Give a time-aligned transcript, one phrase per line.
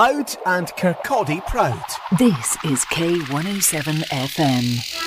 [0.00, 1.84] loud and Kirkcaldy proud.
[2.18, 4.99] This is K107 FM.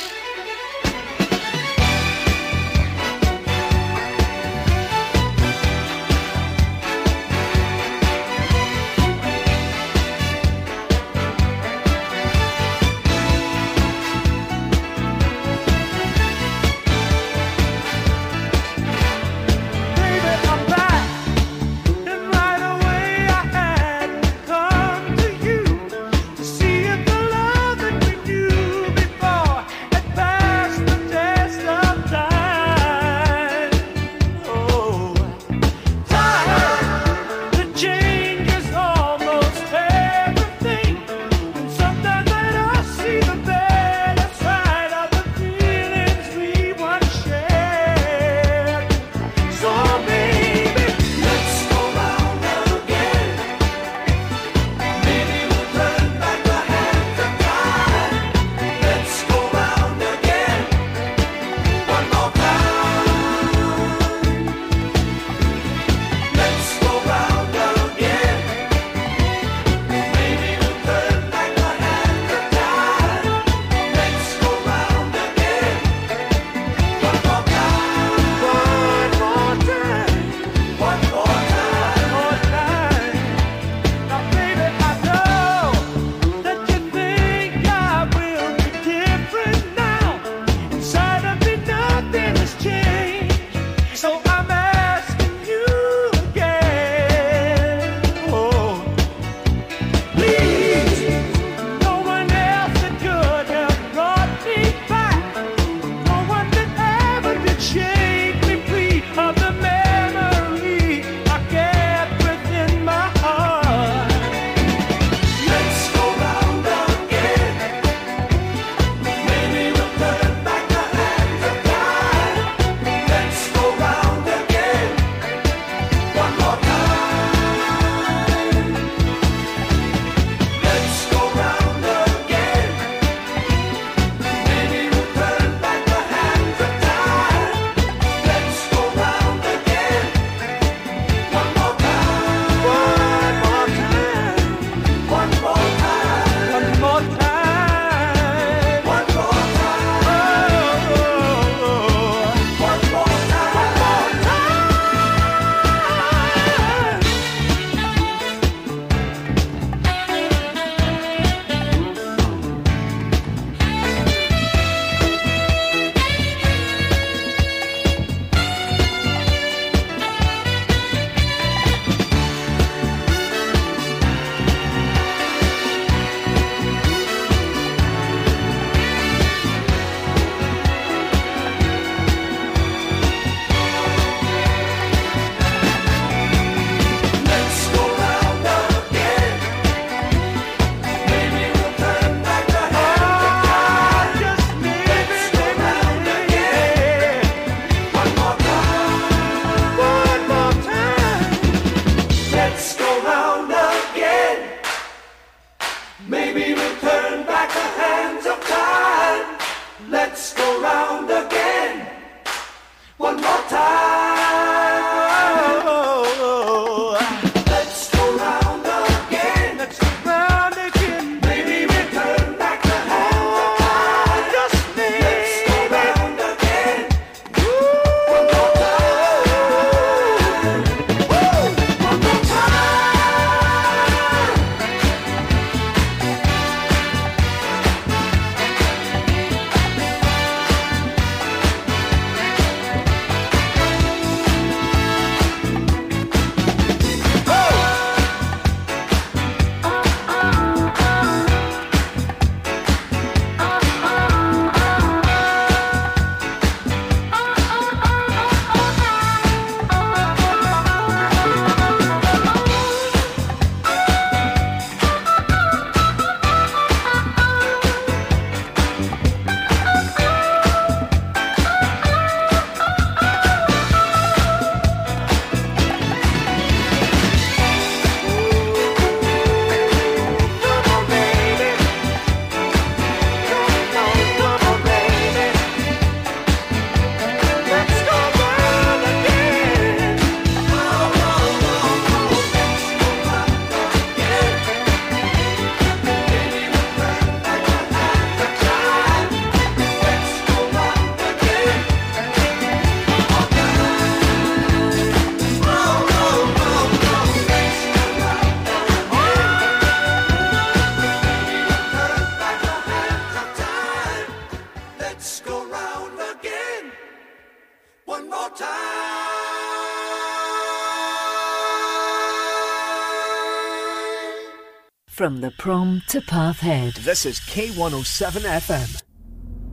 [325.24, 326.76] The prom to Pathhead.
[326.84, 328.84] This is K107 FM.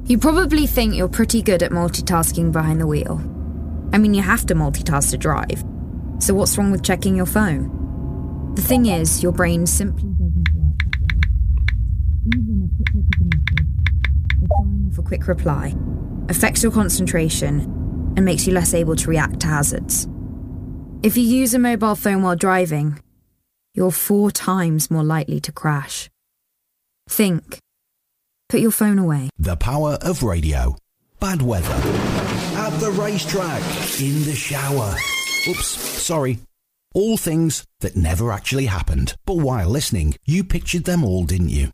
[0.04, 3.20] You probably think you're pretty good at multitasking behind the wheel.
[3.92, 5.62] I mean, you have to multitask to drive.
[6.18, 8.52] So, what's wrong with checking your phone?
[8.56, 11.20] The thing is, your brain simply doesn't work that way.
[12.34, 13.38] Even a quick look at a
[14.42, 15.76] or firing off a quick reply
[16.28, 17.60] affects your concentration
[18.16, 20.08] and makes you less able to react to hazards.
[21.04, 22.98] If you use a mobile phone while driving,
[23.80, 26.10] you're four times more likely to crash.
[27.08, 27.58] Think.
[28.50, 29.30] Put your phone away.
[29.38, 30.76] The power of radio.
[31.18, 31.80] Bad weather.
[32.56, 33.62] At the racetrack.
[33.98, 34.94] In the shower.
[35.48, 36.40] Oops, sorry.
[36.94, 39.14] All things that never actually happened.
[39.24, 41.70] But while listening, you pictured them all, didn't you?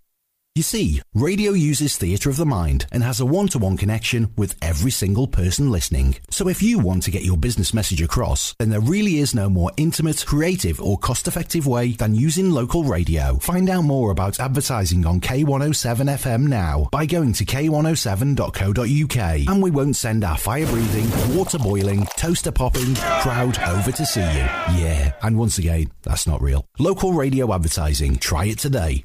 [0.56, 4.32] You see, radio uses theatre of the mind and has a one to one connection
[4.38, 6.16] with every single person listening.
[6.30, 9.50] So if you want to get your business message across, then there really is no
[9.50, 13.36] more intimate, creative, or cost effective way than using local radio.
[13.36, 19.70] Find out more about advertising on K107 FM now by going to k107.co.uk and we
[19.70, 24.46] won't send our fire breathing, water boiling, toaster popping crowd over to see you.
[24.80, 26.64] Yeah, and once again, that's not real.
[26.78, 28.16] Local radio advertising.
[28.16, 29.04] Try it today.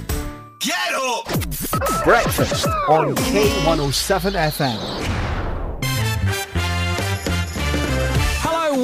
[0.61, 1.25] Get up!
[2.03, 5.20] Breakfast on K107 FM.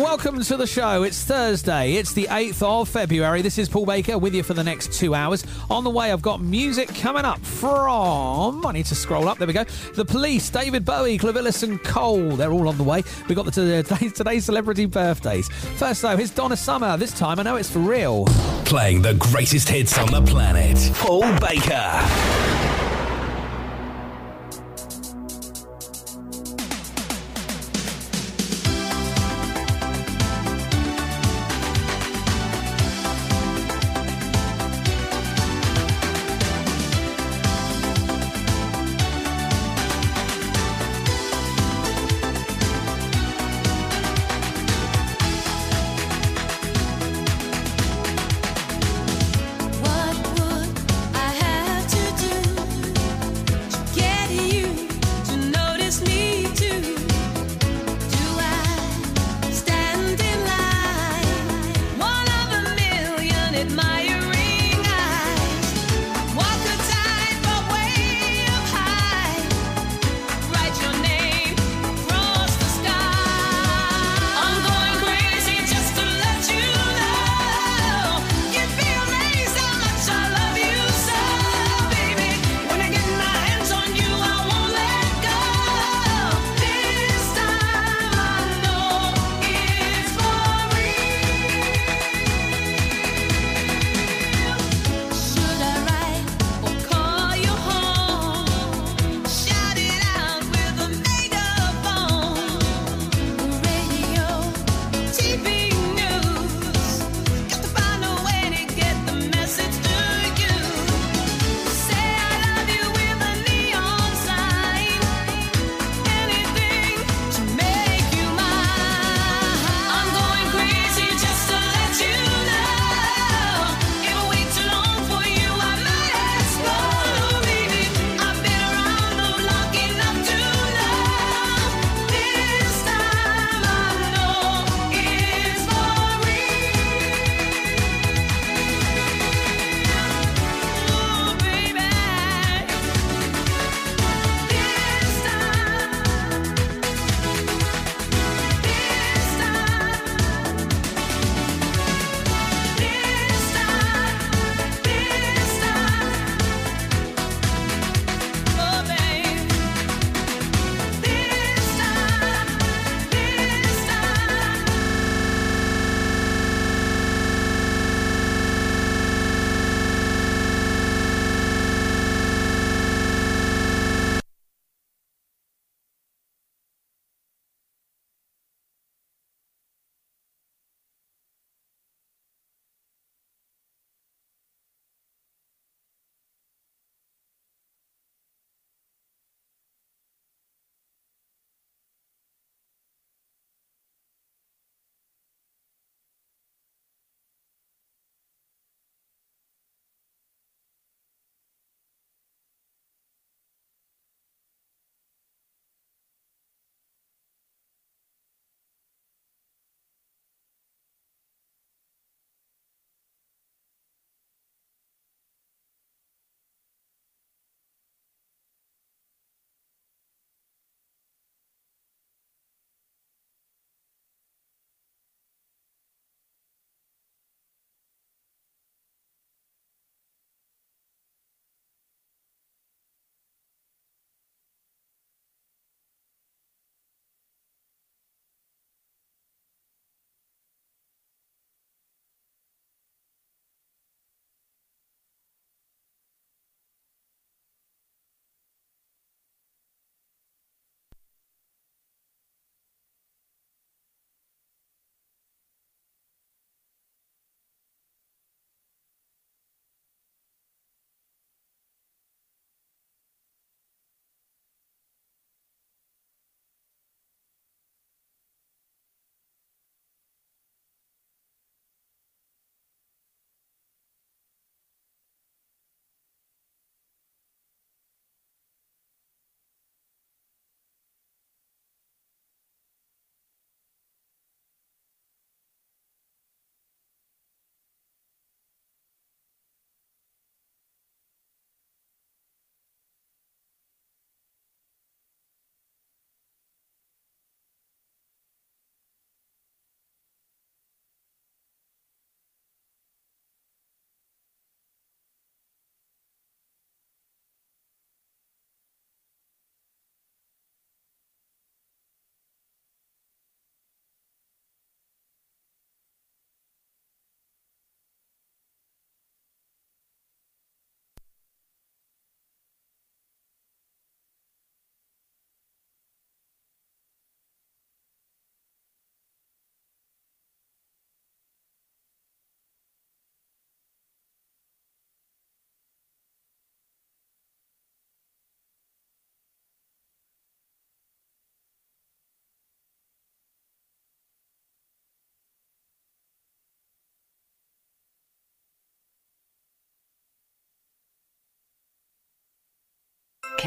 [0.09, 1.03] Welcome to the show.
[1.03, 1.95] It's Thursday.
[1.95, 3.41] It's the 8th of February.
[3.41, 5.43] This is Paul Baker with you for the next two hours.
[5.69, 8.65] On the way, I've got music coming up from.
[8.65, 9.37] I need to scroll up.
[9.37, 9.65] There we go.
[9.95, 12.37] The Police, David Bowie, Clavillis, and Cole.
[12.37, 13.03] They're all on the way.
[13.27, 13.51] We've got the
[13.83, 15.49] today's, today's celebrity birthdays.
[15.49, 16.95] First, though, here's Donna Summer.
[16.95, 18.23] This time, I know it's for real.
[18.63, 20.77] Playing the greatest hits on the planet.
[20.95, 22.56] Paul Baker.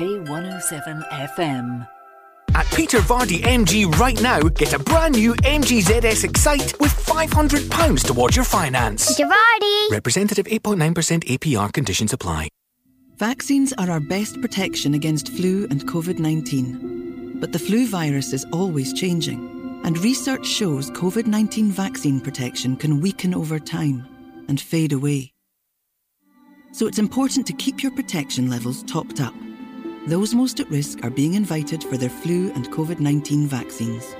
[0.01, 1.87] K107 FM.
[2.55, 8.07] At Peter Vardy MG right now, get a brand new MG ZS Excite with £500
[8.07, 9.21] towards your finance.
[9.21, 9.91] Javardi!
[9.91, 12.49] Representative 8.9% APR conditions apply.
[13.19, 17.39] Vaccines are our best protection against flu and COVID 19.
[17.39, 23.03] But the flu virus is always changing, and research shows COVID 19 vaccine protection can
[23.03, 24.09] weaken over time
[24.49, 25.35] and fade away.
[26.73, 29.35] So it's important to keep your protection levels topped up.
[30.07, 34.17] Those most at risk are being invited for their flu and COVID 19 vaccines.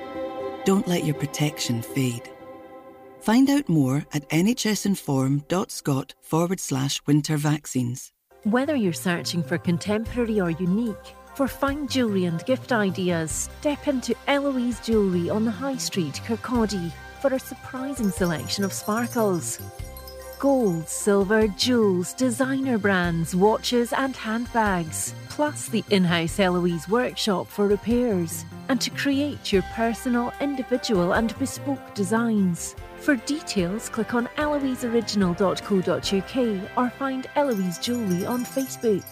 [0.65, 2.31] Don't let your protection fade.
[3.21, 8.13] Find out more at nhsinform.scot forward slash winter vaccines.
[8.45, 14.15] Whether you're searching for contemporary or unique, for fine jewellery and gift ideas, step into
[14.27, 19.61] Eloise Jewellery on the High Street, Kirkcaldy, for a surprising selection of sparkles.
[20.41, 25.15] Gold, silver, jewels, designer brands, watches, and handbags.
[25.29, 28.47] Plus the in house Eloise workshop for repairs.
[28.71, 32.75] And to create your personal, individual, and bespoke designs.
[32.97, 39.05] For details, click on eloiseoriginal.co.uk or find Eloise Jewellery on Facebook.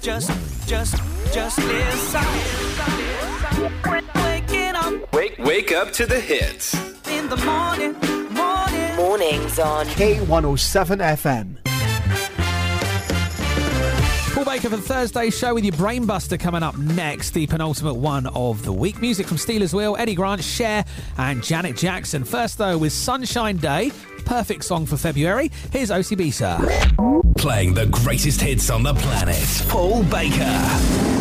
[0.00, 0.32] Just,
[0.66, 0.96] just,
[1.32, 1.56] just
[4.16, 6.74] Waking up Wake, wake up to the hits.
[7.08, 8.23] in the morning, morning.
[9.04, 11.56] Mornings on K107 FM.
[14.32, 18.26] Paul Baker for the Thursday show with your Brainbuster coming up next, the penultimate one
[18.28, 19.02] of the week.
[19.02, 20.86] Music from Stealers Wheel, Eddie Grant, Cher,
[21.18, 22.24] and Janet Jackson.
[22.24, 23.92] First, though, with Sunshine Day,
[24.24, 25.50] perfect song for February.
[25.70, 26.56] Here's Osibisa.
[27.36, 29.66] Playing the greatest hits on the planet.
[29.68, 31.13] Paul Baker.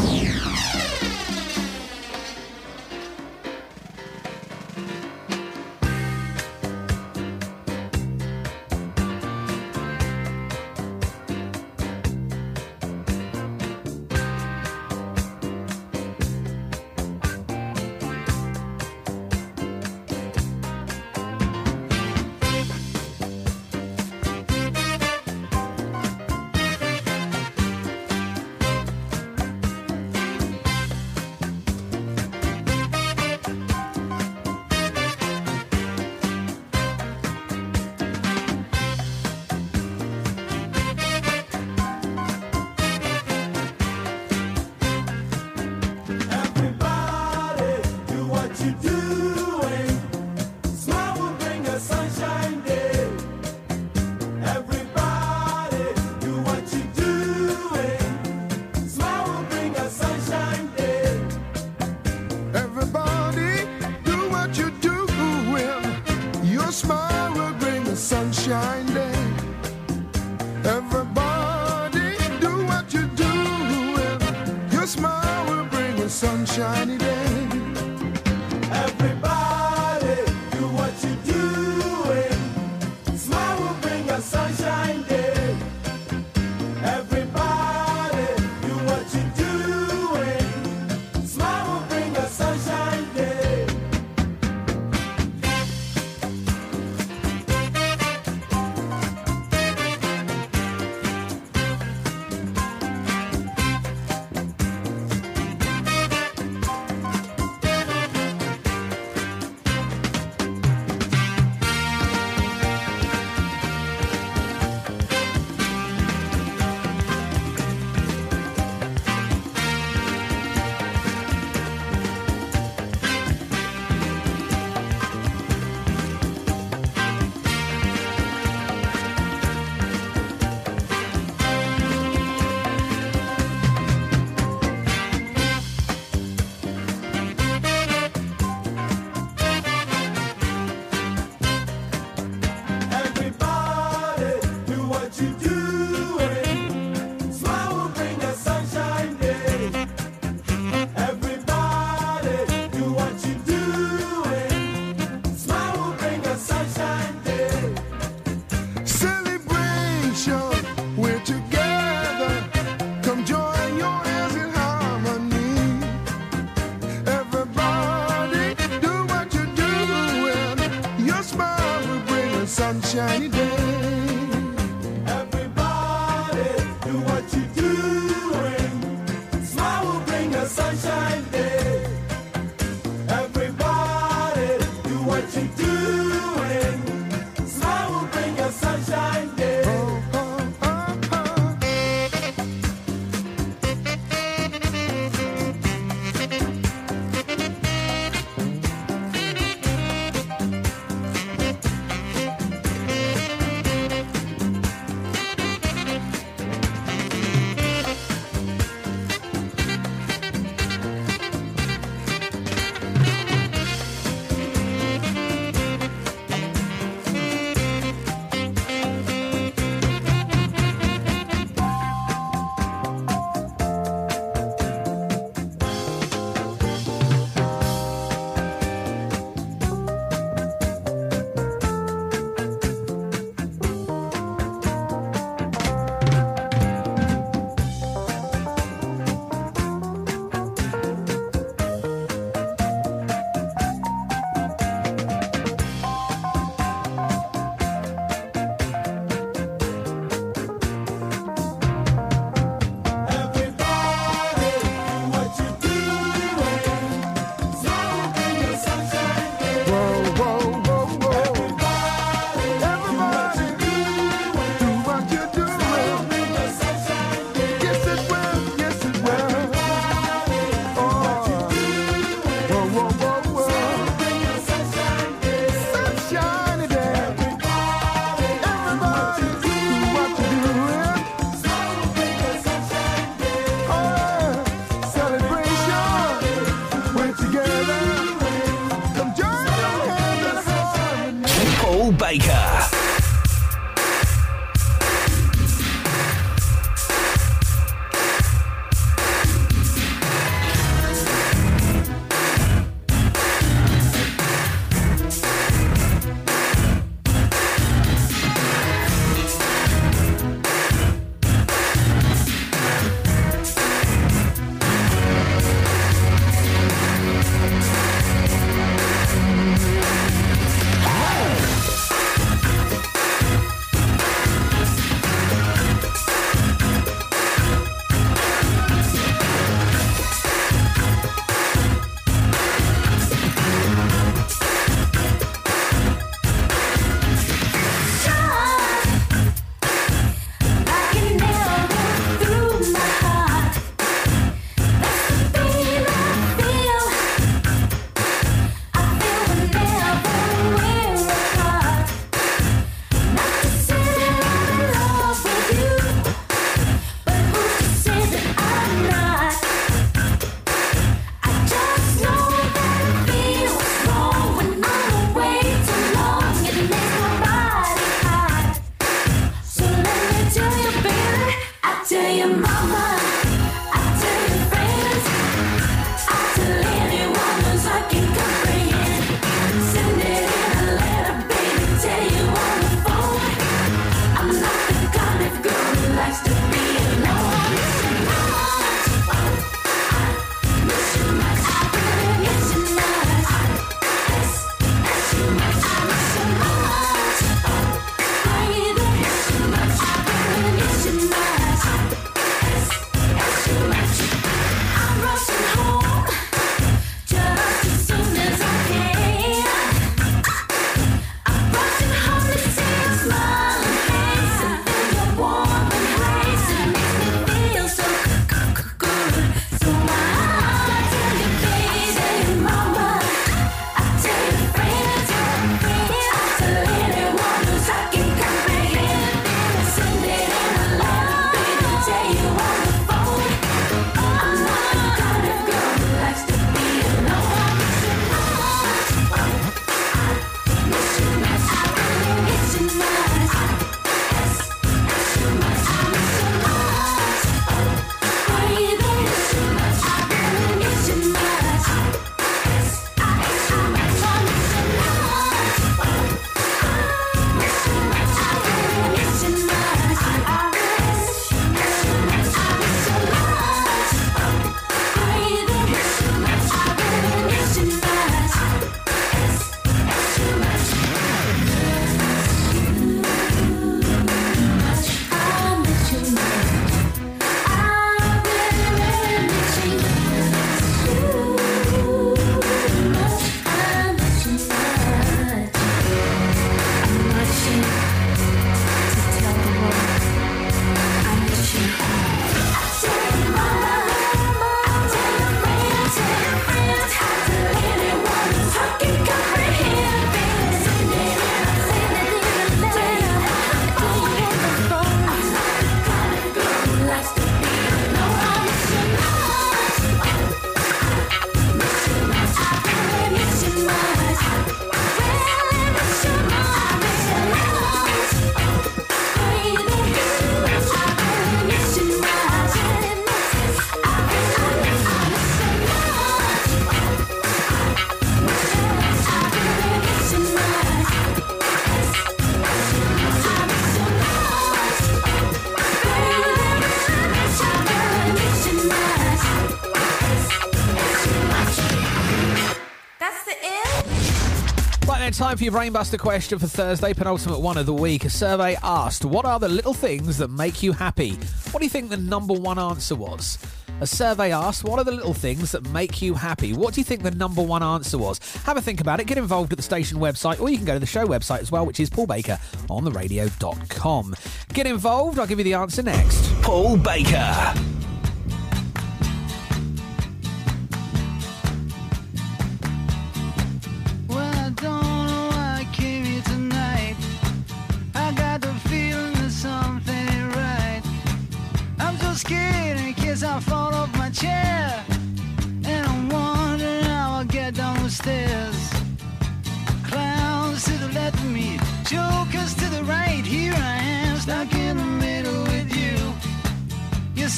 [545.14, 548.06] Time for your Brainbuster question for Thursday, penultimate one of the week.
[548.06, 551.12] A survey asked, What are the little things that make you happy?
[551.52, 553.38] What do you think the number one answer was?
[553.82, 556.54] A survey asked, What are the little things that make you happy?
[556.54, 558.20] What do you think the number one answer was?
[558.44, 559.08] Have a think about it.
[559.08, 561.52] Get involved at the station website, or you can go to the show website as
[561.52, 564.16] well, which is paulbakerontheradio.com.
[564.54, 565.20] Get involved.
[565.20, 566.34] I'll give you the answer next.
[566.42, 567.54] Paul Baker.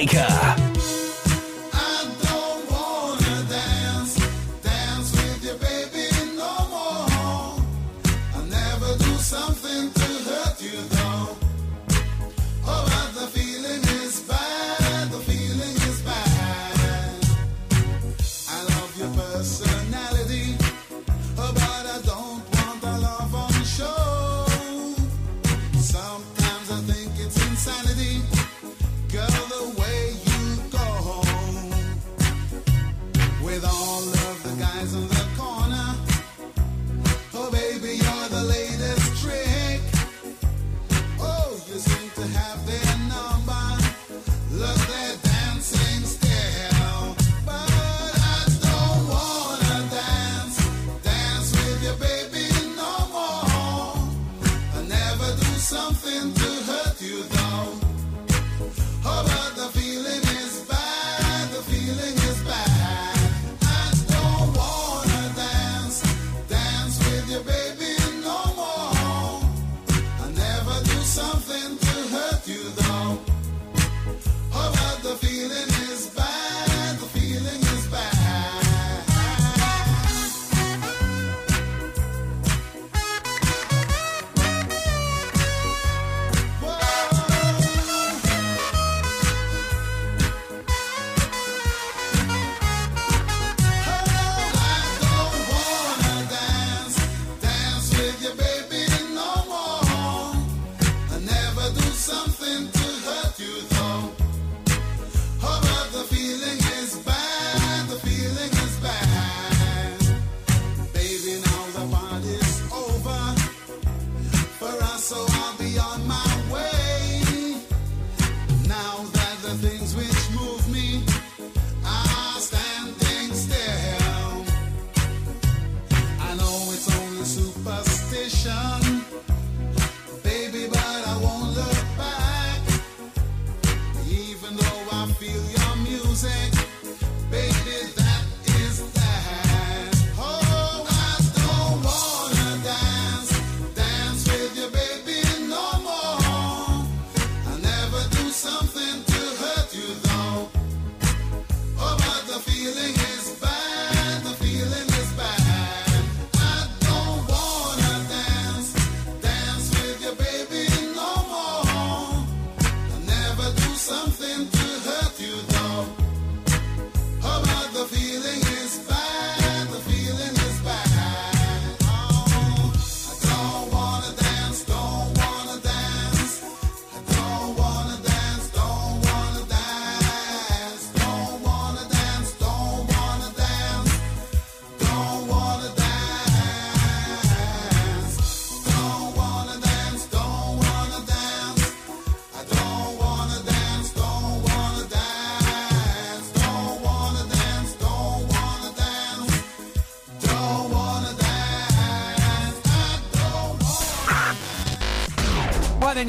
[0.00, 0.49] Baker.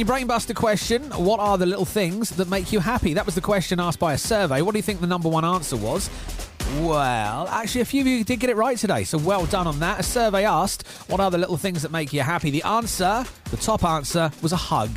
[0.02, 3.14] Your brainbuster question What are the little things that make you happy?
[3.14, 4.64] That was the question asked by a survey.
[4.64, 6.10] What do you think the number one answer was?
[6.80, 9.80] Well, actually, a few of you did get it right today, so well done on
[9.80, 9.99] that.
[9.99, 12.49] A survey asked, What are the little things that make you happy?
[12.49, 14.95] The answer, the top answer, was a hug.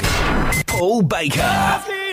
[0.67, 2.04] Paul Baker.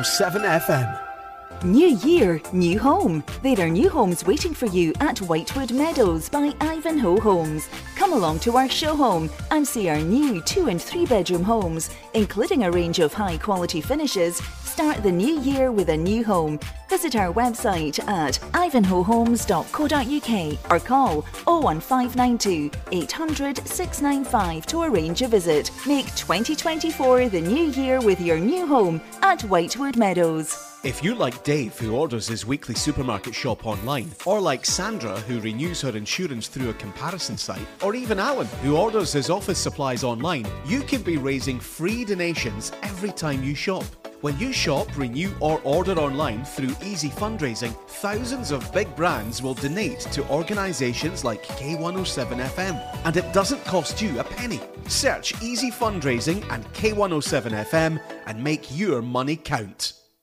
[0.00, 1.64] K107 FM.
[1.64, 3.22] New year, new home.
[3.42, 7.68] There are new homes waiting for you at Whitewood Meadows by Ivanhoe Homes.
[8.10, 11.90] Come along to our show home and see our new two and three bedroom homes,
[12.12, 14.38] including a range of high quality finishes.
[14.64, 16.58] Start the new year with a new home.
[16.88, 25.70] Visit our website at ivanhoehomes.co.uk or call 01592 800 695 to arrange a visit.
[25.86, 30.69] Make 2024 the new year with your new home at Whitewood Meadows.
[30.82, 35.38] If you're like Dave, who orders his weekly supermarket shop online, or like Sandra, who
[35.40, 40.04] renews her insurance through a comparison site, or even Alan, who orders his office supplies
[40.04, 43.84] online, you can be raising free donations every time you shop.
[44.22, 49.54] When you shop, renew, or order online through Easy Fundraising, thousands of big brands will
[49.54, 54.60] donate to organisations like K107 FM, and it doesn't cost you a penny.
[54.88, 59.99] Search Easy Fundraising and K107 FM and make your money count.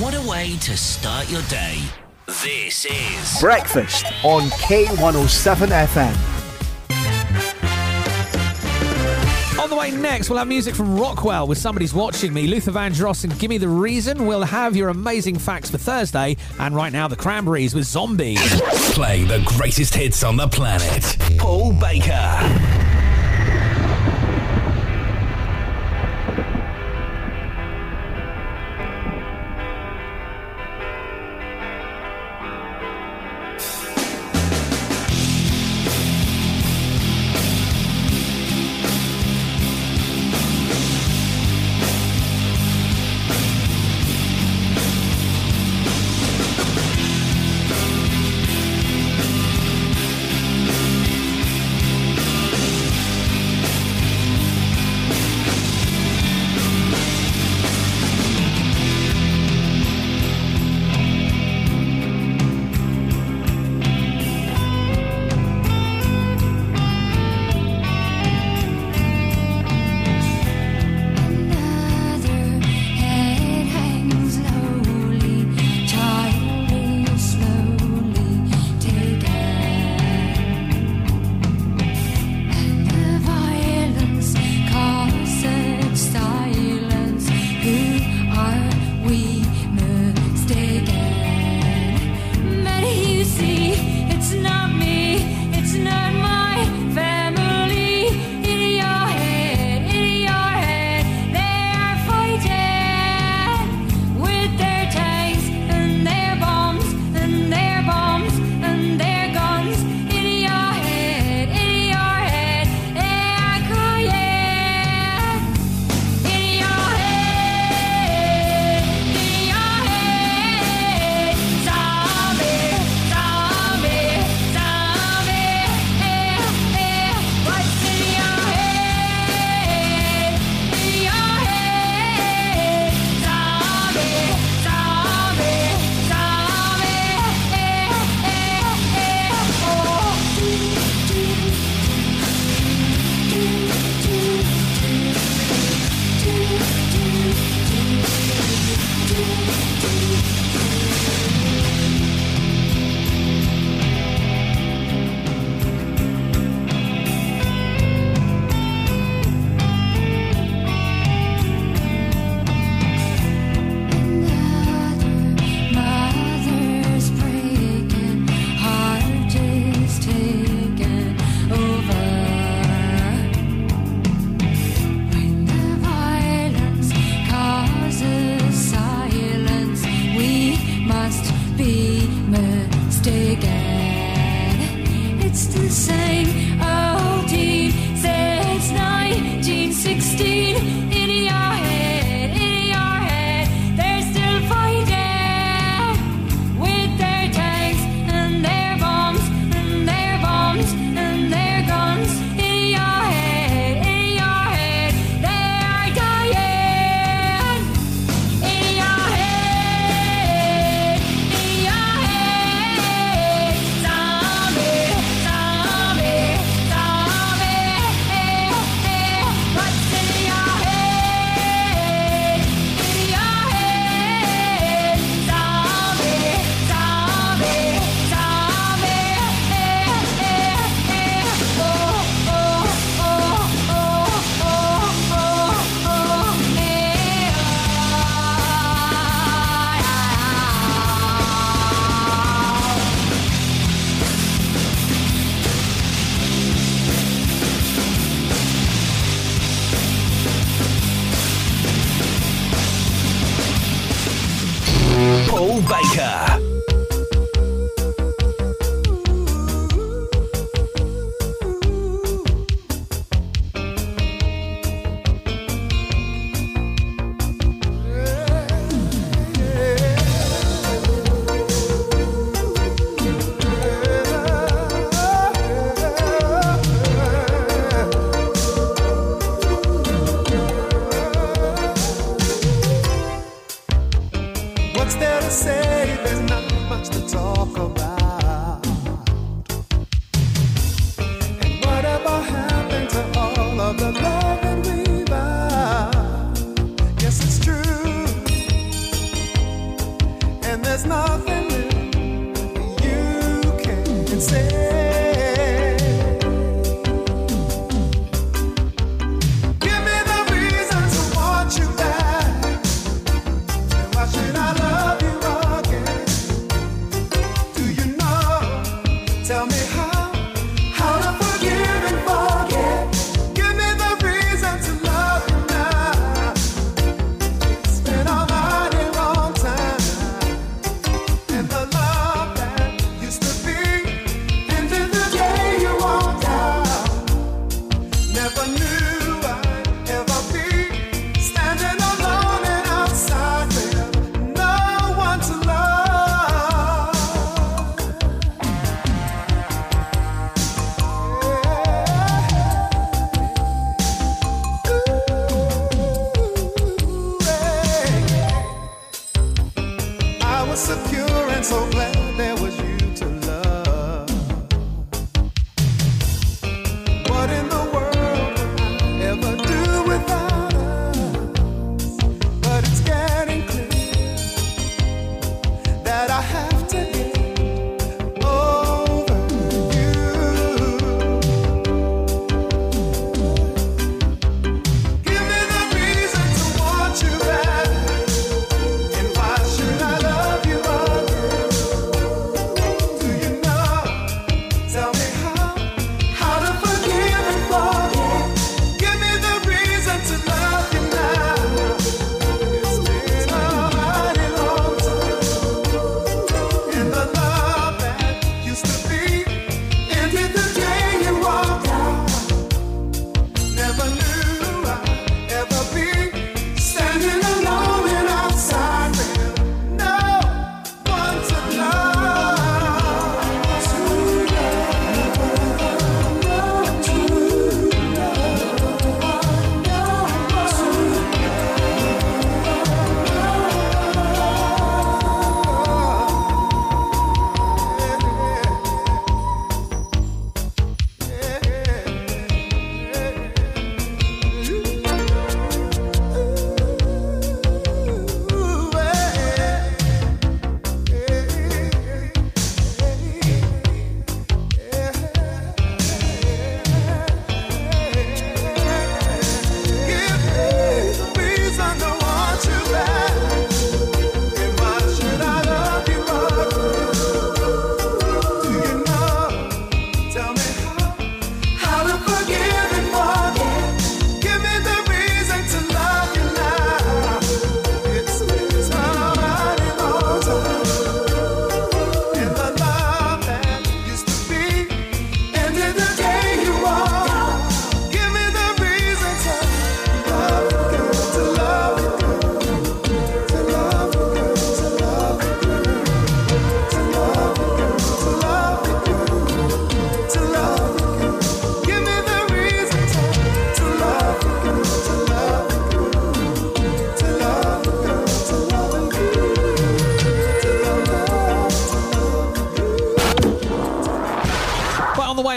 [0.00, 1.80] What a way to start your day.
[2.26, 6.14] This is Breakfast on K107 FM.
[9.60, 13.24] On the way next, we'll have music from Rockwell with Somebody's Watching Me, Luther Vandross
[13.24, 14.24] and Gimme the Reason.
[14.24, 18.36] We'll have your amazing facts for Thursday, and right now, the Cranberries with Zombie.
[18.92, 21.16] playing the greatest hits on the planet.
[21.38, 22.87] Paul Baker.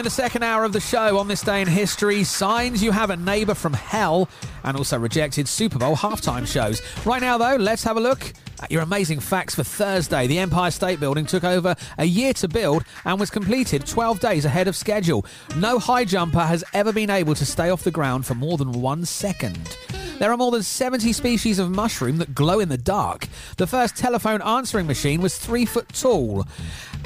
[0.01, 3.11] in the second hour of the show on this day in history signs you have
[3.11, 4.27] a neighbour from hell
[4.63, 6.81] and also rejected Super Bowl halftime shows.
[7.05, 8.33] Right now, though, let's have a look
[8.63, 10.25] at your amazing facts for Thursday.
[10.25, 14.43] The Empire State Building took over a year to build and was completed 12 days
[14.43, 15.23] ahead of schedule.
[15.57, 18.71] No high jumper has ever been able to stay off the ground for more than
[18.71, 19.77] one second.
[20.21, 23.27] There are more than 70 species of mushroom that glow in the dark.
[23.57, 26.45] The first telephone answering machine was three foot tall.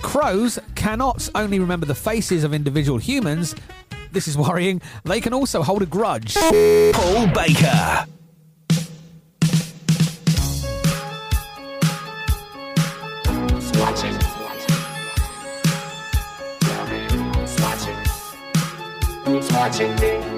[0.01, 3.55] Crows cannot only remember the faces of individual humans,
[4.11, 6.33] this is worrying, they can also hold a grudge.
[6.33, 8.05] Paul Baker.
[19.53, 19.95] Watching.
[20.01, 20.34] Me.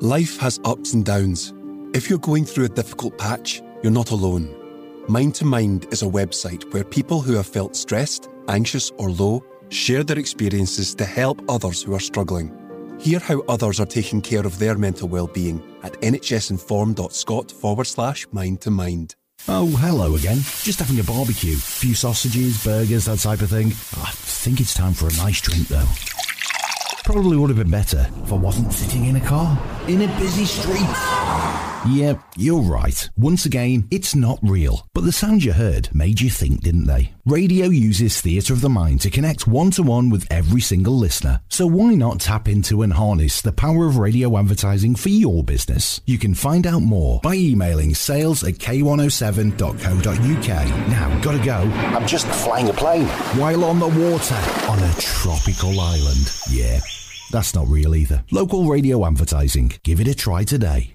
[0.00, 1.52] Life has ups and downs.
[1.92, 4.54] If you're going through a difficult patch, you're not alone.
[5.08, 9.42] Mind to Mind is a website where people who have felt stressed, anxious, or low
[9.70, 12.54] share their experiences to help others who are struggling.
[13.00, 18.60] Hear how others are taking care of their mental well-being at nhsinform.scot forward slash mind
[18.60, 19.16] to mind.
[19.48, 20.38] Oh, hello again.
[20.62, 21.56] Just having a barbecue.
[21.56, 23.68] Few sausages, burgers, that type of thing.
[23.96, 25.88] I think it's time for a nice drink, though.
[27.08, 30.44] Probably would have been better if I wasn't sitting in a car in a busy
[30.44, 31.57] street.
[31.86, 33.08] Yeah, you're right.
[33.16, 34.86] Once again, it's not real.
[34.94, 37.12] But the sounds you heard made you think, didn't they?
[37.24, 41.40] Radio uses theatre of the mind to connect one to one with every single listener.
[41.48, 46.00] So why not tap into and harness the power of radio advertising for your business?
[46.04, 50.88] You can find out more by emailing sales at k107.co.uk.
[50.88, 51.58] Now, gotta go.
[51.96, 53.06] I'm just flying a plane.
[53.38, 54.34] While on the water,
[54.68, 56.32] on a tropical island.
[56.50, 56.80] Yeah,
[57.30, 58.24] that's not real either.
[58.30, 59.72] Local radio advertising.
[59.84, 60.94] Give it a try today.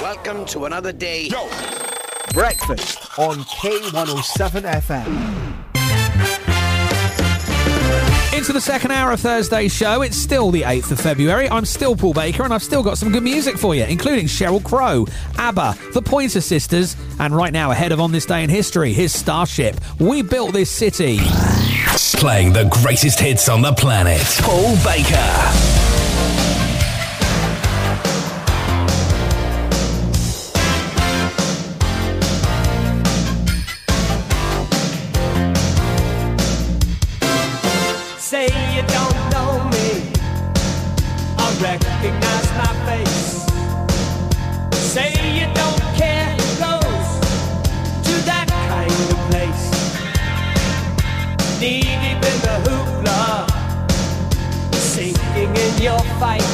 [0.00, 1.26] Welcome to another day.
[1.26, 1.48] Yo!
[2.32, 5.06] Breakfast on K107 FM.
[8.36, 10.02] Into the second hour of Thursday's show.
[10.02, 11.50] It's still the 8th of February.
[11.50, 14.62] I'm still Paul Baker, and I've still got some good music for you, including Sheryl
[14.62, 15.06] Crow,
[15.38, 19.12] ABBA, the Pointer Sisters, and right now, ahead of On This Day in History, his
[19.12, 19.80] Starship.
[19.98, 21.18] We built this city.
[22.14, 24.22] Playing the greatest hits on the planet.
[24.40, 25.77] Paul Baker.
[55.80, 56.47] Your fight.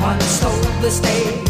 [0.00, 1.49] Someone stole the stage.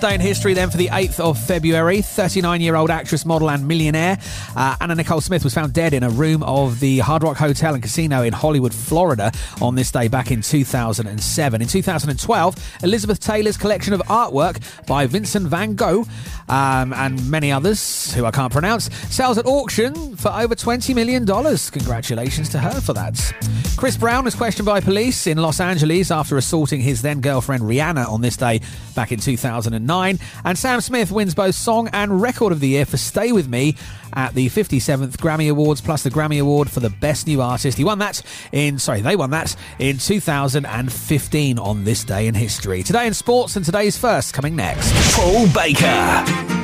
[0.00, 3.66] Day in history, then, for the 8th of February, 39 year old actress, model, and
[3.68, 4.18] millionaire
[4.56, 7.74] uh, Anna Nicole Smith was found dead in a room of the Hard Rock Hotel
[7.74, 11.62] and Casino in Hollywood, Florida, on this day back in 2007.
[11.62, 16.06] In 2012, Elizabeth Taylor's collection of artwork by Vincent van Gogh
[16.48, 21.26] um, and many others who I can't pronounce sells at auction for over $20 million.
[21.26, 23.34] Congratulations to her for that.
[23.76, 28.06] Chris Brown was questioned by police in Los Angeles after assaulting his then girlfriend Rihanna
[28.06, 28.60] on this day
[28.94, 30.18] back in 2009.
[30.44, 33.76] And Sam Smith wins both Song and Record of the Year for Stay With Me
[34.12, 37.78] at the 57th Grammy Awards, plus the Grammy Award for the Best New Artist.
[37.78, 38.20] He won that
[38.52, 42.82] in, sorry, they won that in 2015 on this day in history.
[42.82, 44.92] Today in sports and today's first coming next.
[45.16, 46.59] Paul Baker.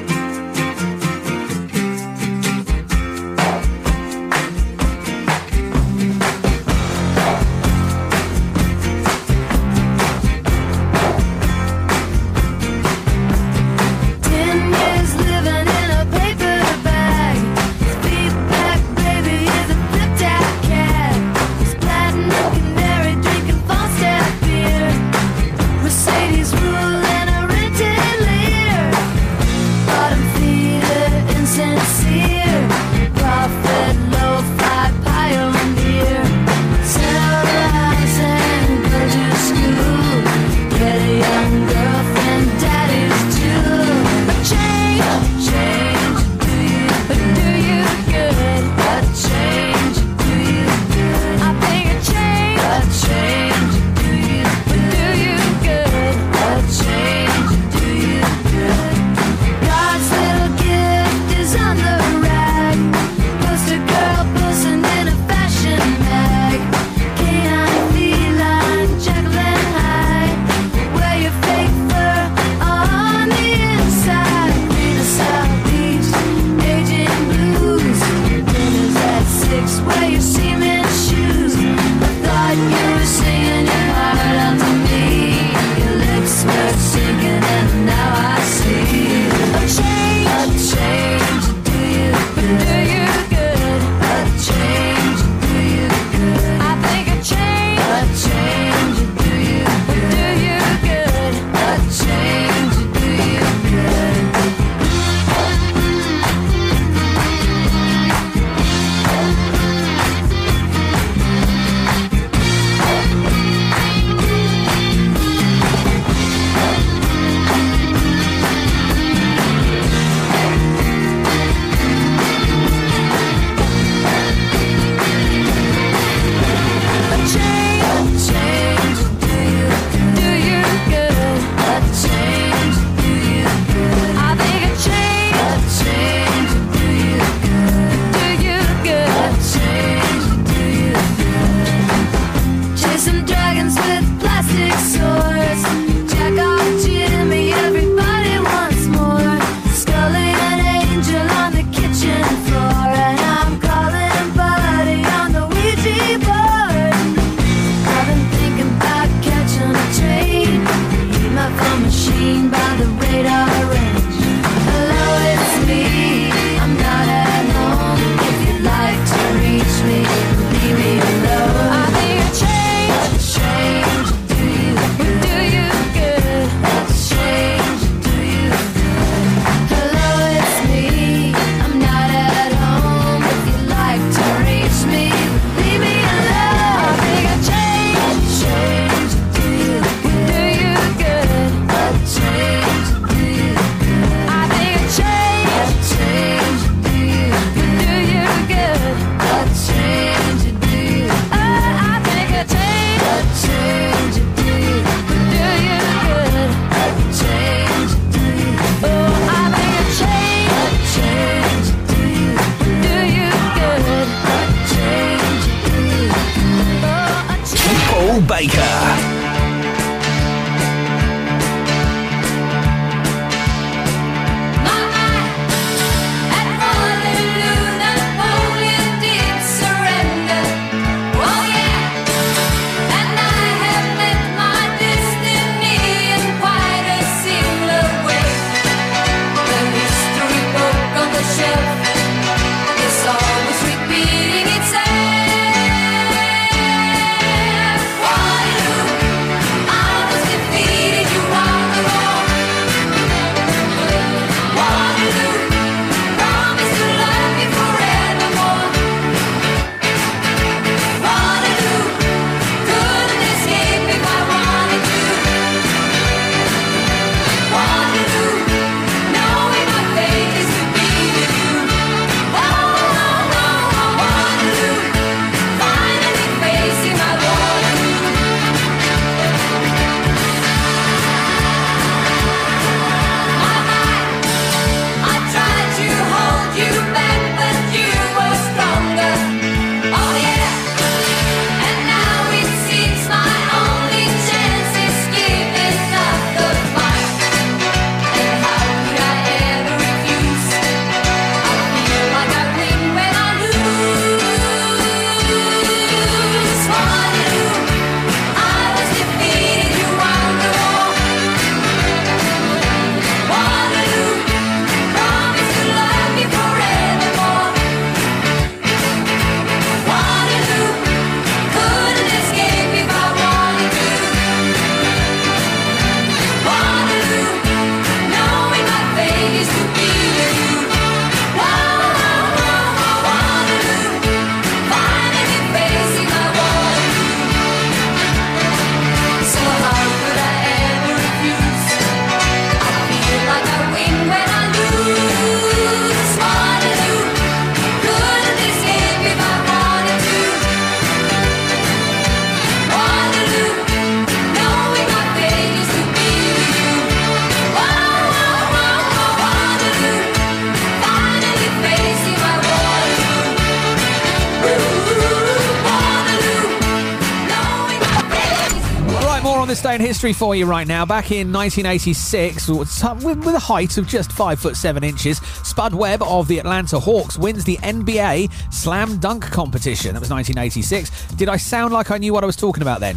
[369.96, 370.84] History for you right now.
[370.84, 375.72] Back in 1986, uh, with, with a height of just five foot seven inches, Spud
[375.72, 379.94] Webb of the Atlanta Hawks wins the NBA Slam Dunk competition.
[379.94, 381.14] That was 1986.
[381.14, 382.94] Did I sound like I knew what I was talking about then?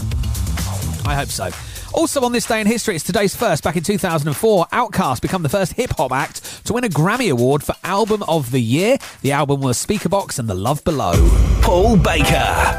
[1.05, 1.51] I hope so.
[1.93, 3.63] Also on this day in history, it's today's first.
[3.63, 7.63] Back in 2004, Outkast become the first hip hop act to win a Grammy Award
[7.63, 8.97] for Album of the Year.
[9.21, 11.13] The album was Speakerboxxx and The Love Below.
[11.61, 12.78] Paul Baker.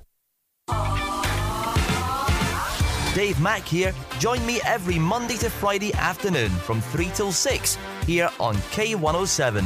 [3.13, 3.93] Dave Mack here.
[4.19, 9.65] Join me every Monday to Friday afternoon from 3 till 6 here on K107.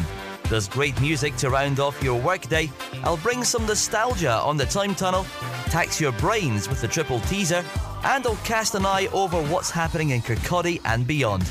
[0.49, 2.71] There's great music to round off your workday.
[3.03, 5.25] I'll bring some nostalgia on the time tunnel,
[5.65, 7.63] tax your brains with the triple teaser,
[8.03, 11.49] and I'll cast an eye over what's happening in Kirkcaldy and beyond.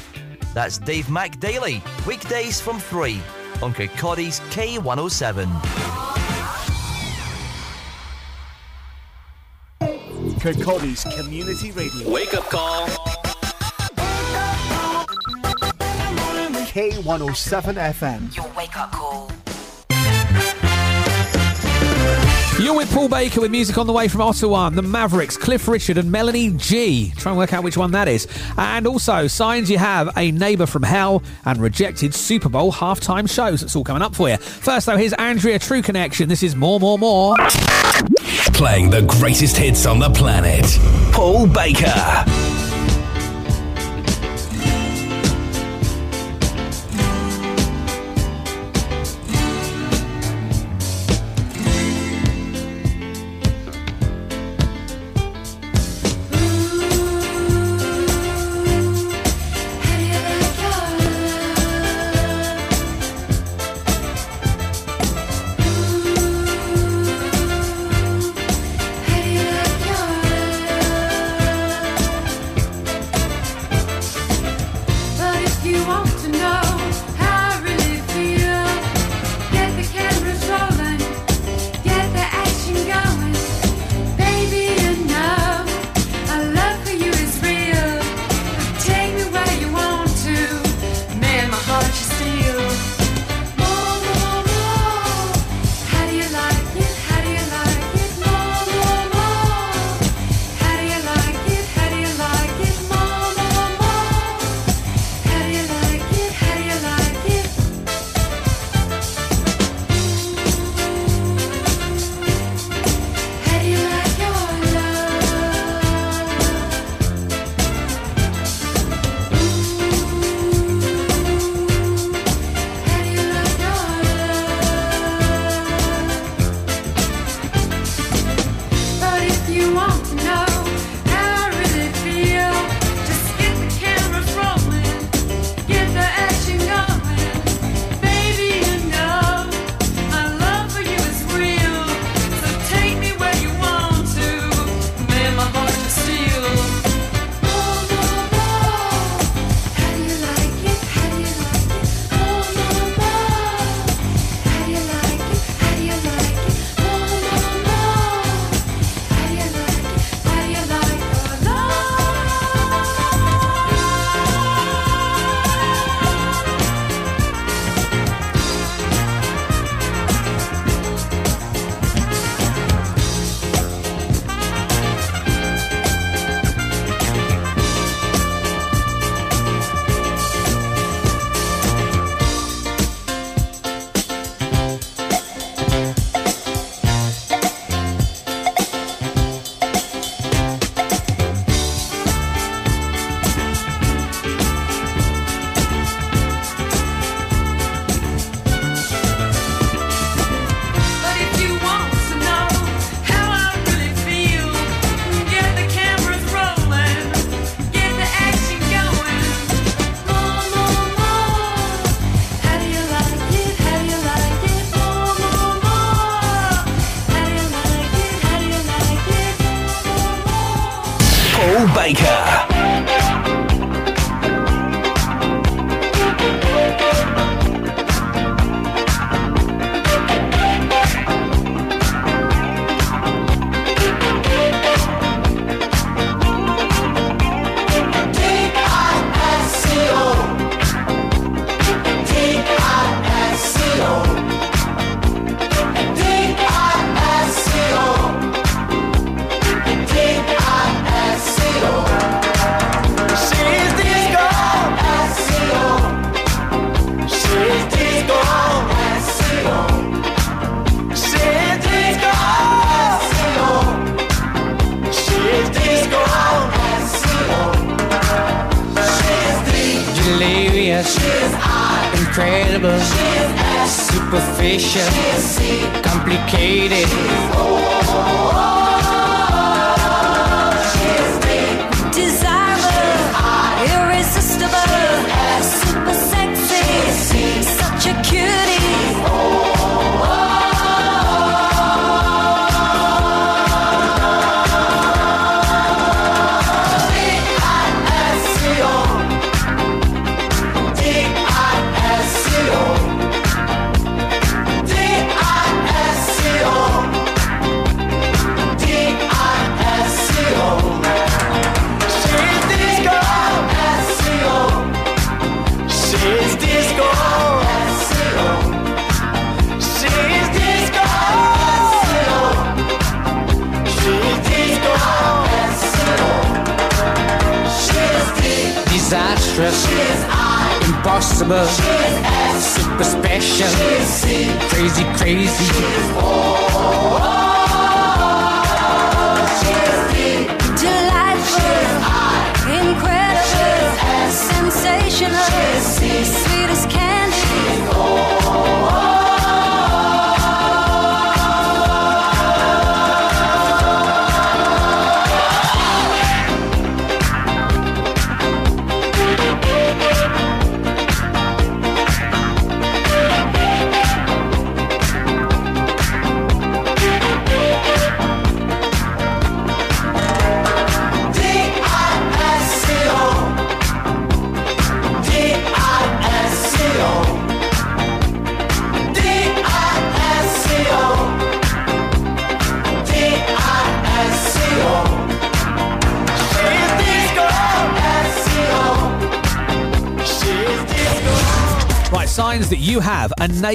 [0.52, 3.20] That's Dave Mack Daily, weekdays from 3
[3.62, 6.23] on Kirkcaldy's K107.
[10.44, 12.12] Kirkcaldy's Community Radio.
[12.12, 12.86] Wake up call.
[16.66, 18.36] K107 FM.
[18.36, 19.32] Your wake up call.
[22.62, 25.96] You're with Paul Baker with music on the way from Ottawan, the Mavericks, Cliff Richard
[25.96, 27.14] and Melanie G.
[27.16, 28.28] Try and work out which one that is.
[28.58, 33.62] And also, signs you have a neighbour from hell and rejected Super Bowl halftime shows.
[33.62, 34.36] That's all coming up for you.
[34.36, 36.28] First, though, here's Andrea True Connection.
[36.28, 37.34] This is More, More, More.
[38.54, 40.78] Playing the greatest hits on the planet.
[41.12, 42.53] Paul Baker.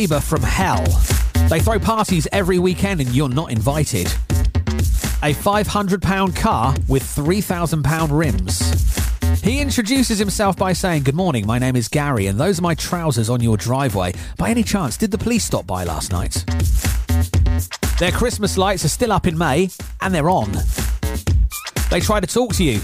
[0.09, 0.83] Neighbour from hell.
[1.49, 4.07] They throw parties every weekend and you're not invited.
[5.21, 9.41] A £500 car with £3,000 rims.
[9.43, 12.75] He introduces himself by saying, Good morning, my name is Gary, and those are my
[12.75, 14.13] trousers on your driveway.
[14.37, 16.43] By any chance, did the police stop by last night?
[17.99, 19.69] Their Christmas lights are still up in May,
[20.01, 20.51] and they're on.
[21.91, 22.81] They try to talk to you.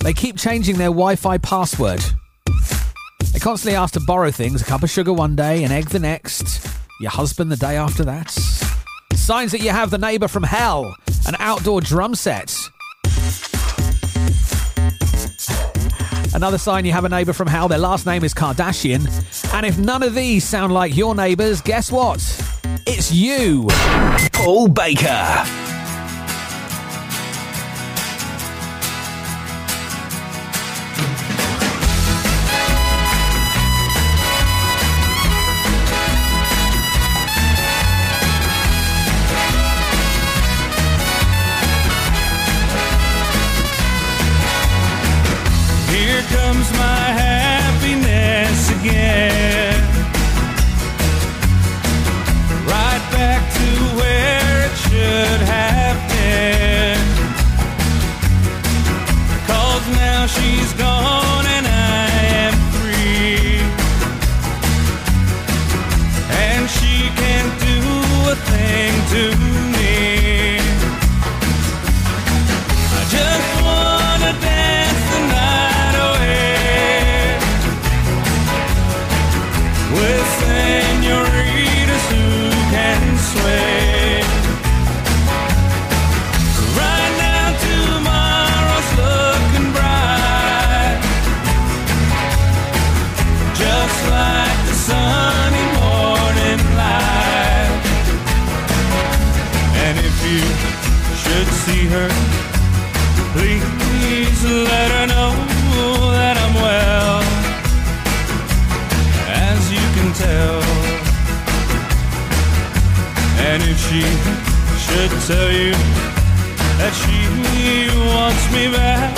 [0.00, 2.02] They keep changing their Wi Fi password.
[3.42, 5.98] They constantly asked to borrow things a cup of sugar one day, an egg the
[5.98, 6.64] next,
[7.00, 8.30] your husband the day after that.
[9.14, 10.94] Signs that you have the neighbour from hell,
[11.26, 12.56] an outdoor drum set.
[16.32, 19.08] Another sign you have a neighbour from hell, their last name is Kardashian.
[19.52, 22.20] And if none of these sound like your neighbours, guess what?
[22.86, 23.66] It's you.
[24.32, 25.61] Paul Baker.
[69.12, 69.51] Thing
[115.26, 115.70] tell you
[116.78, 117.16] that she
[118.10, 119.14] wants me back,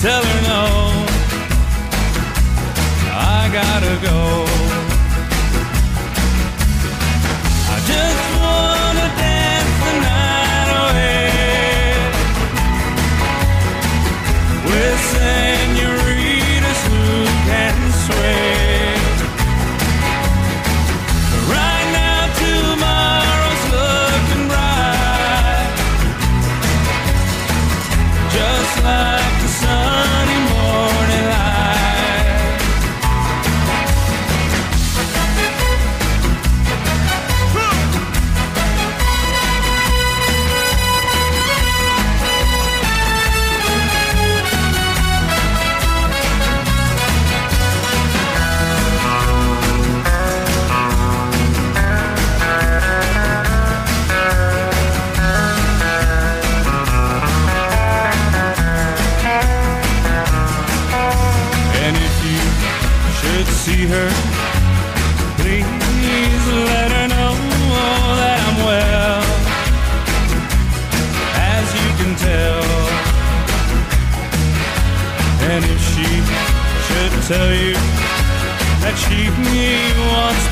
[0.00, 0.64] tell her no.
[3.12, 4.53] I gotta go.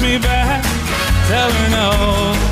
[0.03, 0.65] me back,
[1.29, 2.52] tell her no.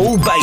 [0.00, 0.37] Oh, base.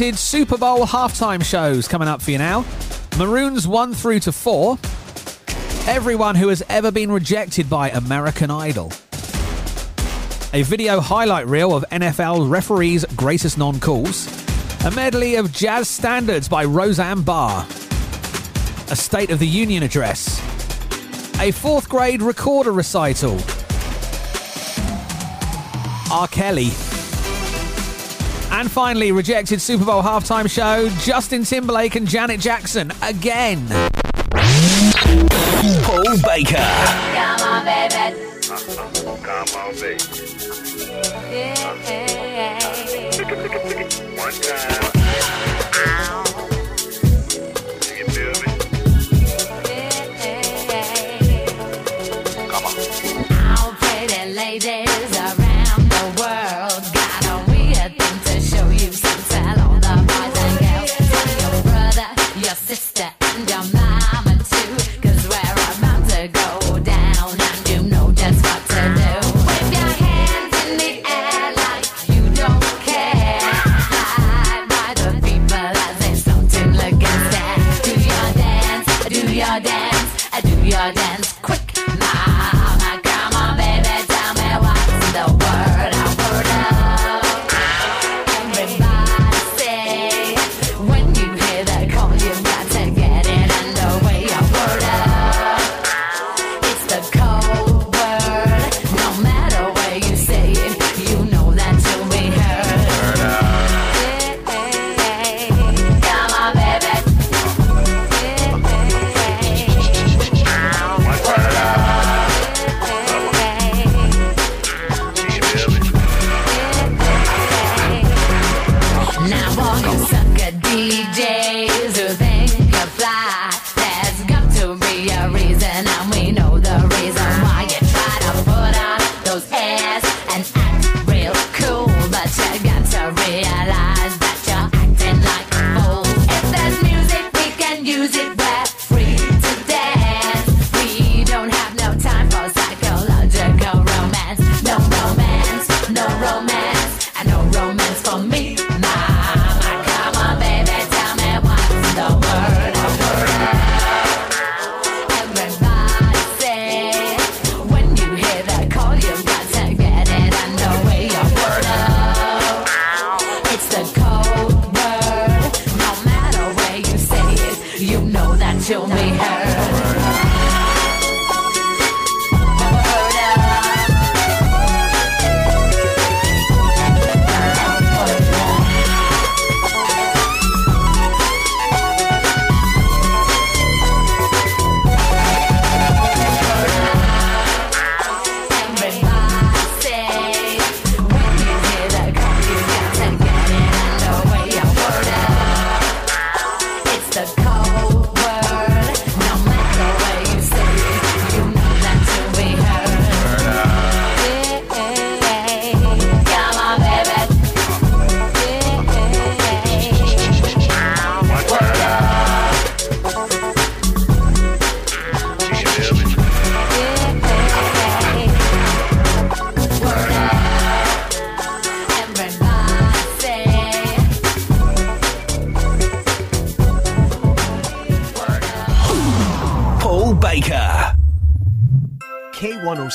[0.00, 2.64] Super Bowl halftime shows coming up for you now.
[3.18, 4.78] Maroons 1 through to 4.
[5.86, 8.86] Everyone who has ever been rejected by American Idol.
[10.54, 14.26] A video highlight reel of NFL referees' greatest non calls.
[14.86, 17.66] A medley of jazz standards by Roseanne Barr.
[18.90, 20.40] A State of the Union address.
[21.40, 23.38] A fourth grade recorder recital.
[26.10, 26.26] R.
[26.28, 26.70] Kelly.
[28.60, 33.66] And finally, rejected Super Bowl halftime show Justin Timberlake and Janet Jackson again.
[35.82, 36.58] Paul Baker.
[36.58, 38.20] Come on, baby.
[38.42, 40.04] Come on, baby.
[44.18, 44.79] One time.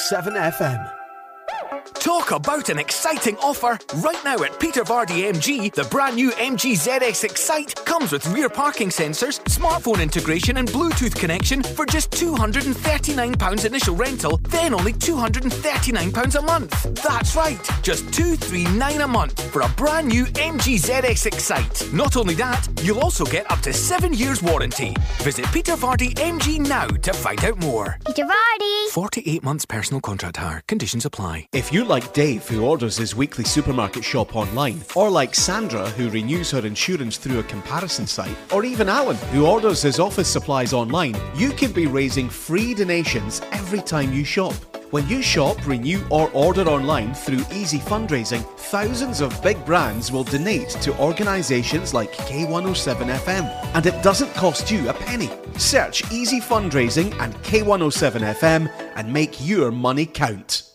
[0.05, 0.94] K107 FM.
[2.25, 3.77] Talk about an exciting offer!
[3.97, 8.49] Right now at Peter Vardy MG, the brand new MG ZS Excite comes with rear
[8.49, 16.35] parking sensors, smartphone integration, and Bluetooth connection for just £239 initial rental, then only £239
[16.35, 17.03] a month.
[17.03, 21.93] That's right, just £239 a month for a brand new MG ZS Excite.
[21.93, 24.95] Not only that, you'll also get up to seven years warranty.
[25.19, 27.99] Visit Peter Vardy MG now to find out more.
[28.07, 28.87] Peter Vardy.
[28.89, 30.63] 48 months personal contract hire.
[30.67, 31.49] Conditions apply.
[31.53, 36.09] If you like Dave, who orders his weekly supermarket shop online, or like Sandra, who
[36.09, 40.71] renews her insurance through a comparison site, or even Alan, who orders his office supplies
[40.71, 44.53] online, you can be raising free donations every time you shop.
[44.91, 50.23] When you shop, renew, or order online through Easy Fundraising, thousands of big brands will
[50.23, 53.75] donate to organisations like K107 FM.
[53.75, 55.29] And it doesn't cost you a penny.
[55.57, 60.74] Search Easy Fundraising and K107 FM and make your money count.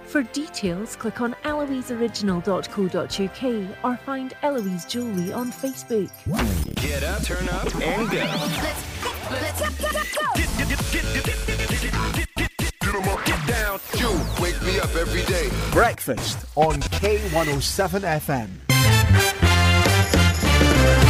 [0.11, 6.11] For details, click on eloiseoriginal.co.uk or find Eloise Jewellery on Facebook.
[6.75, 8.19] Get up, turn up, and go.
[13.23, 13.79] Get down.
[13.97, 15.49] You wake me up every day.
[15.71, 18.49] Breakfast on K107 FM.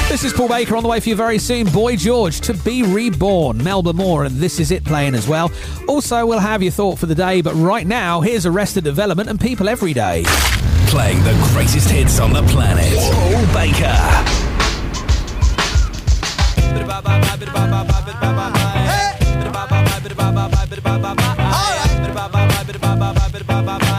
[0.10, 1.68] This is Paul Baker on the way for you very soon.
[1.68, 3.64] Boy George to be reborn.
[3.64, 5.52] Melba Moore and This Is It playing as well.
[5.88, 9.40] Also, we'll have your thought for the day, but right now, here's Arrested Development and
[9.40, 10.24] People Every Day.
[10.88, 12.94] Playing the greatest hits on the planet.
[12.94, 14.52] Paul Baker.
[23.82, 23.91] Yo,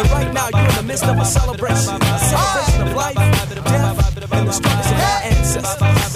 [0.00, 4.32] and right now you're in the midst of a celebration, a celebration of life, death,
[4.32, 6.09] and the struggles of our ancestors.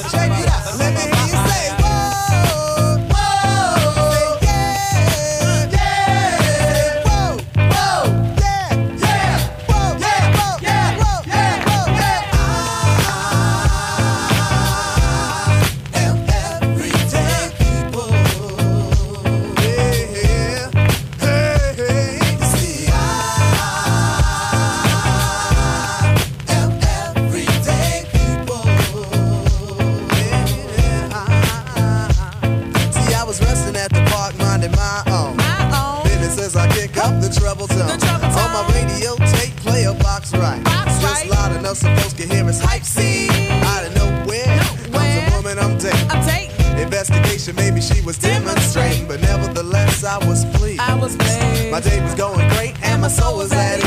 [36.45, 37.89] As I kick up the treble tone.
[37.89, 40.63] On my radio tape, play a box right.
[41.01, 42.85] Just loud enough so folks can hear us hype.
[42.85, 43.29] See,
[43.73, 44.59] out of nowhere
[44.93, 46.53] comes a woman I'm dating.
[46.79, 50.81] Investigation, maybe she was demonstrating, but nevertheless I was pleased.
[50.81, 51.71] I was pleased.
[51.71, 53.84] My day was going great and my soul was at ease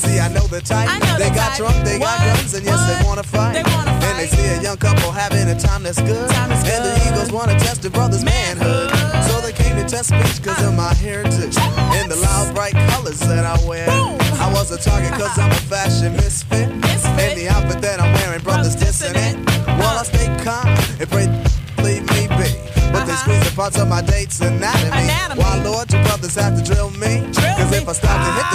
[0.00, 0.88] see I know the type.
[1.18, 3.54] they got drunk, they got guns, and yes they wanna fight.
[3.54, 6.84] They wanna and they see a young couple having a time that's good, Time and
[6.84, 8.90] the egos wanna test the brother's manhood.
[9.28, 11.56] So they came to test speech cause of my heritage
[11.96, 13.88] and the loud bright colors that I wear.
[14.40, 16.68] I was a target cause I'm a fashion misfit.
[17.20, 19.36] And the outfit that I'm wearing, brothers dissing it.
[19.78, 20.66] While I stay calm
[20.98, 21.26] and pray
[21.84, 22.50] leave me be.
[22.92, 25.06] But they squeeze the parts of my date's anatomy.
[25.40, 27.22] Why, Lord, your brothers have to drill me.
[27.34, 28.49] Cause if I start to hit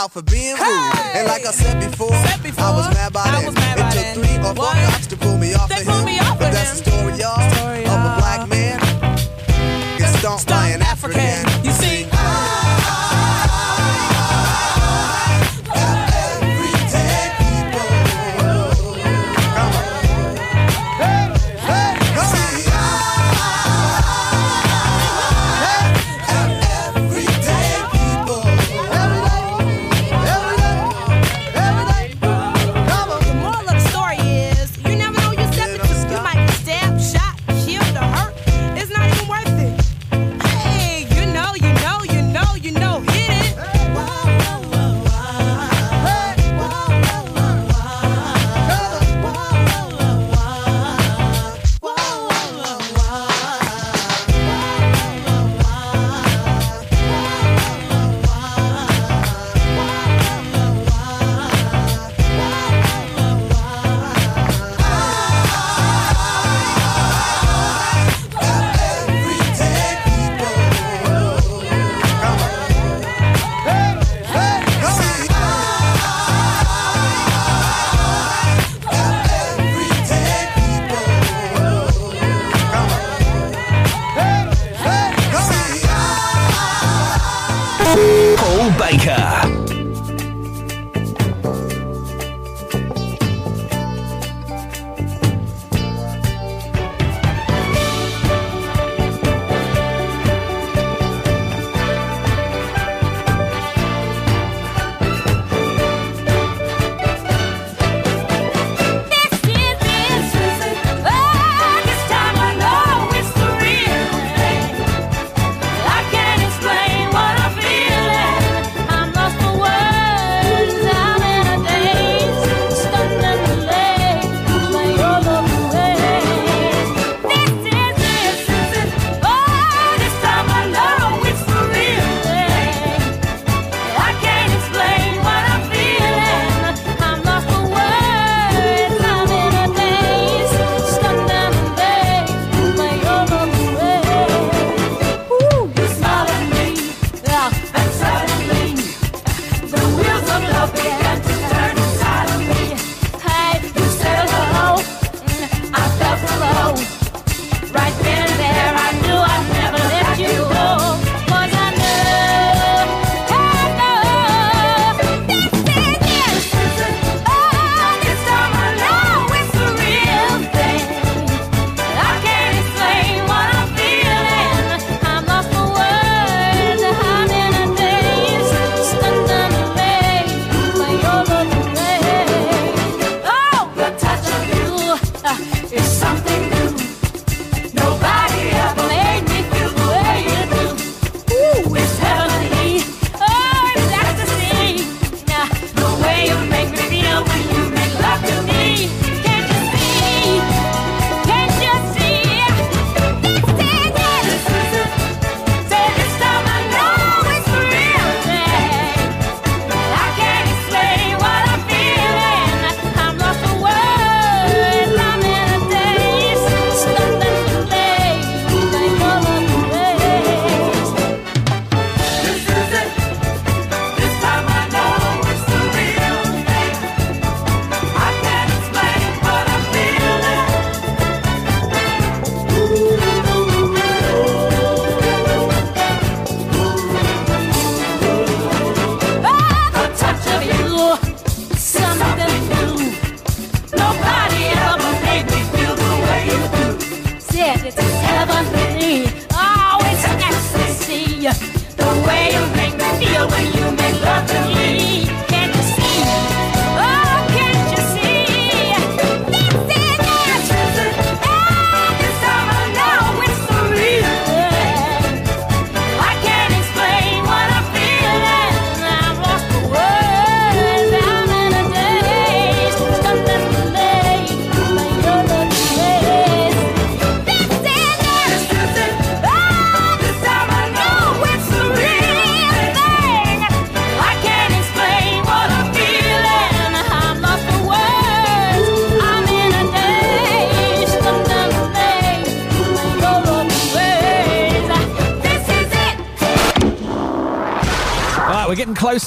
[0.00, 0.92] out for being rude.
[1.14, 3.52] And like I said before, I was mad by then.
[3.52, 6.04] It took three or four cops to pull me off of him.
[6.38, 7.79] but that's the story, y'all, of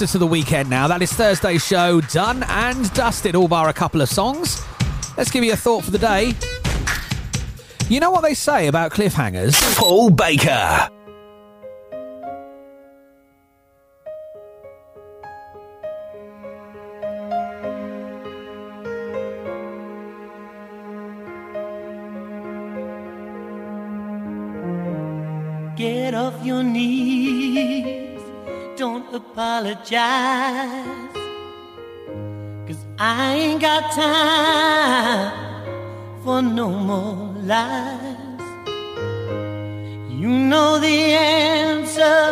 [0.04, 0.86] closer to the weekend now.
[0.86, 4.62] That is Thursday's show done and dusted, all bar a couple of songs.
[5.16, 6.34] Let's give you a thought for the day.
[7.88, 9.56] You know what they say about cliffhangers?
[9.78, 10.90] Paul Baker.
[25.78, 28.03] Get off your knees,
[28.84, 31.16] don't apologize.
[32.68, 35.32] Cause I ain't got time
[36.22, 38.42] for no more lies.
[40.22, 42.26] You know the answer,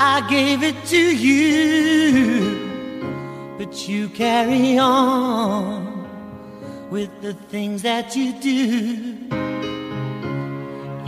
[0.00, 2.58] I gave it to you.
[3.58, 6.04] But you carry on
[6.90, 8.56] with the things that you do.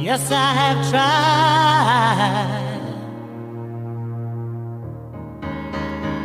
[0.07, 2.70] Yes, I have tried.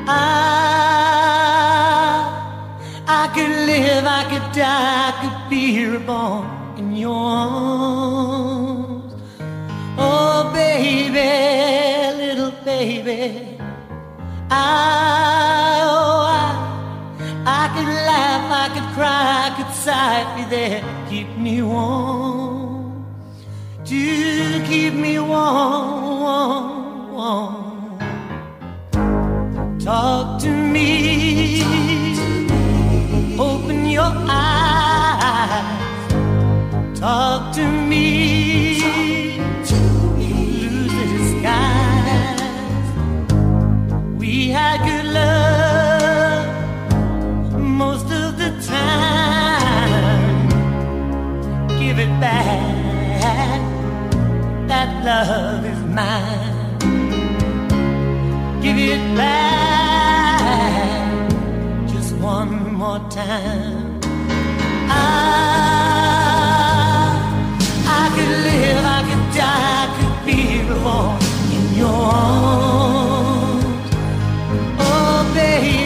[0.08, 0.22] I,
[3.08, 6.46] I could live, I could die, I could be reborn
[6.78, 9.14] in your arms.
[9.98, 11.20] Oh, baby,
[12.18, 13.58] little baby.
[14.52, 16.50] I, oh, I,
[17.46, 22.66] I could laugh, I could cry, I could sigh, be there, keep me warm
[23.86, 27.65] to keep me warm, warm, warm.
[29.86, 31.62] Talk to me,
[33.38, 35.70] open your eyes.
[37.00, 38.82] Talk to me,
[39.62, 42.42] lose the disguise.
[44.18, 46.48] We had good love
[47.60, 50.50] most of the time.
[51.78, 53.62] Give it back
[54.68, 56.56] that love is mine.
[58.64, 59.55] Give it back
[63.00, 64.00] more time.
[64.90, 65.02] I,
[67.88, 70.40] I could live, I could die, I could be
[70.70, 71.20] reborn
[71.58, 73.90] in your arms.
[74.80, 75.85] Oh, baby,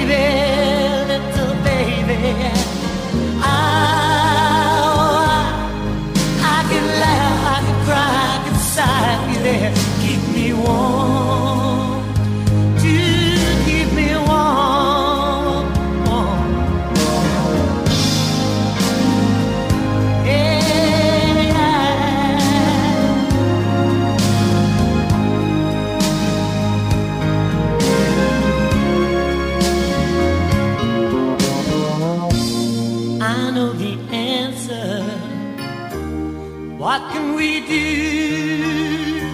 [37.70, 39.30] you.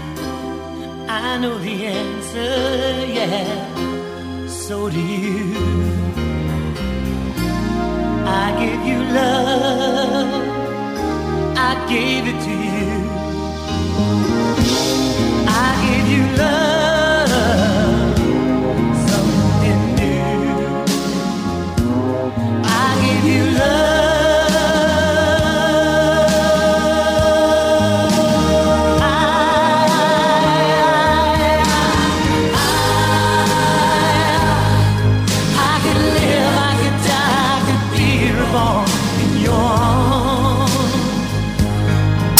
[1.08, 5.56] I know the answer, yeah, so do you.
[8.44, 10.48] I give you love,
[11.70, 12.92] I gave it to you.
[15.48, 16.75] I give you love.